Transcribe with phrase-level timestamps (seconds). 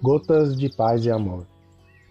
[0.00, 1.44] Gotas de Paz e Amor.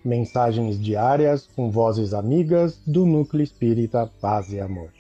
[0.04, 4.92] Mensagens diárias com vozes amigas do Núcleo Espírita Paz e Amor.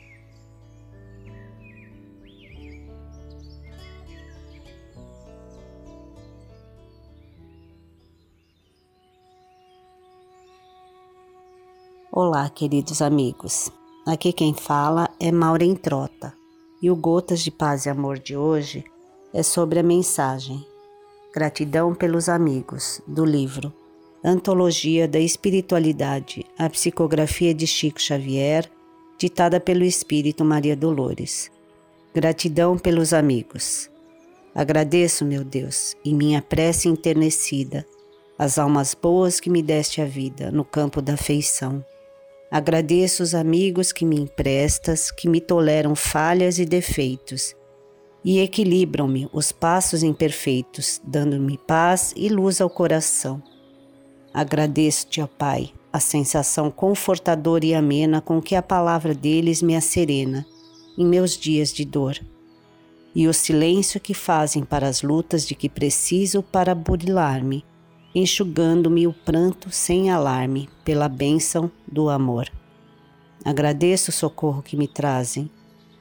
[12.09, 13.69] Olá, queridos amigos.
[14.05, 16.33] Aqui quem fala é Maureen Trota
[16.81, 18.85] e o Gotas de Paz e Amor de hoje
[19.33, 20.65] é sobre a mensagem
[21.37, 23.71] Gratidão pelos Amigos, do livro
[24.23, 28.67] Antologia da Espiritualidade, a psicografia de Chico Xavier,
[29.19, 31.51] ditada pelo Espírito Maria Dolores.
[32.11, 33.87] Gratidão pelos amigos.
[34.55, 37.85] Agradeço, meu Deus, em minha prece enternecida,
[38.35, 41.85] as almas boas que me deste a vida no campo da afeição.
[42.49, 47.55] Agradeço os amigos que me emprestas, que me toleram falhas e defeitos
[48.27, 53.41] e equilibram-me os passos imperfeitos, dando-me paz e luz ao coração.
[54.33, 60.45] Agradeço-te, ó Pai, a sensação confortadora e amena com que a palavra deles me acerena
[60.97, 62.19] em meus dias de dor,
[63.15, 67.63] e o silêncio que fazem para as lutas de que preciso para burilar-me,
[68.13, 72.51] enxugando-me o pranto sem alarme pela bênção do amor.
[73.45, 75.49] Agradeço o socorro que me trazem,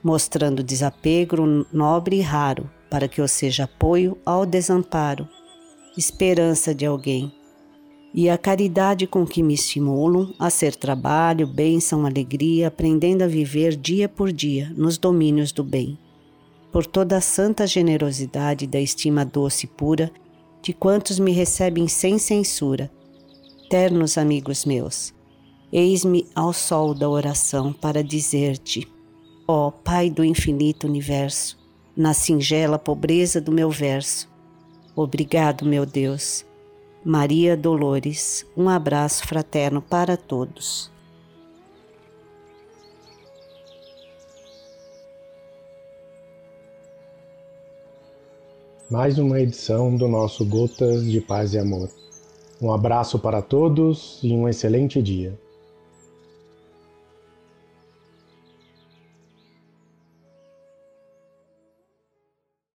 [0.07, 5.29] mostrando desapego nobre e raro, para que eu seja apoio ao desamparo,
[5.99, 7.33] esperança de alguém,
[8.15, 13.75] e a caridade com que me estimulam a ser trabalho, bênção, alegria, aprendendo a viver
[13.75, 15.99] dia por dia nos domínios do bem.
[16.71, 20.13] Por toda a santa generosidade da estima doce e pura
[20.63, 22.89] de quantos me recebem sem censura,
[23.69, 25.13] ternos amigos meus,
[25.73, 28.95] eis-me ao sol da oração para dizer-te
[29.49, 31.57] Ó Pai do infinito universo,
[31.97, 34.29] na singela pobreza do meu verso.
[34.97, 36.45] Obrigado, meu Deus.
[37.05, 40.91] Maria Dolores, um abraço fraterno para todos.
[48.91, 51.89] Mais uma edição do nosso Gotas de Paz e Amor.
[52.61, 55.39] Um abraço para todos e um excelente dia.